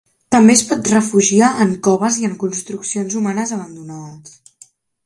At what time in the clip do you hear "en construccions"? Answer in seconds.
2.31-3.21